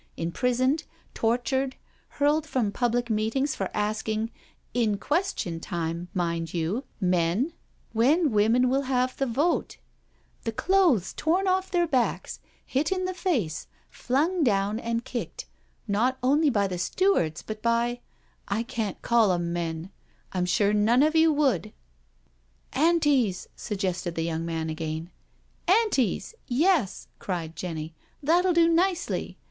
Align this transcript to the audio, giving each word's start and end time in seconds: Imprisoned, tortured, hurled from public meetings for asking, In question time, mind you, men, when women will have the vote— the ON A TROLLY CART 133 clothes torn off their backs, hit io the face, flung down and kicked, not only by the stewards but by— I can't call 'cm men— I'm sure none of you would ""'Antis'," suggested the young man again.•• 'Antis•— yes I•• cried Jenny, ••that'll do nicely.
Imprisoned, 0.17 0.85
tortured, 1.13 1.75
hurled 2.17 2.47
from 2.47 2.71
public 2.71 3.11
meetings 3.11 3.53
for 3.53 3.69
asking, 3.71 4.31
In 4.73 4.97
question 4.97 5.59
time, 5.59 6.07
mind 6.11 6.55
you, 6.55 6.85
men, 6.99 7.53
when 7.93 8.31
women 8.31 8.67
will 8.67 8.81
have 8.81 9.15
the 9.15 9.27
vote— 9.27 9.77
the 10.43 10.49
ON 10.49 10.53
A 10.55 10.55
TROLLY 10.55 10.55
CART 10.55 10.69
133 10.73 10.73
clothes 10.73 11.13
torn 11.13 11.47
off 11.47 11.69
their 11.69 11.87
backs, 11.87 12.39
hit 12.65 12.91
io 12.91 13.05
the 13.05 13.13
face, 13.13 13.67
flung 13.91 14.43
down 14.43 14.79
and 14.79 15.05
kicked, 15.05 15.45
not 15.87 16.17
only 16.23 16.49
by 16.49 16.65
the 16.65 16.79
stewards 16.79 17.43
but 17.43 17.61
by— 17.61 17.99
I 18.47 18.63
can't 18.63 18.99
call 19.03 19.29
'cm 19.29 19.49
men— 19.53 19.91
I'm 20.33 20.45
sure 20.47 20.73
none 20.73 21.03
of 21.03 21.15
you 21.15 21.31
would 21.31 21.73
""'Antis'," 22.73 23.47
suggested 23.55 24.15
the 24.15 24.23
young 24.23 24.47
man 24.47 24.67
again.•• 24.71 25.11
'Antis•— 25.71 26.31
yes 26.47 27.07
I•• 27.07 27.17
cried 27.19 27.55
Jenny, 27.55 27.93
••that'll 28.25 28.55
do 28.55 28.67
nicely. 28.67 29.37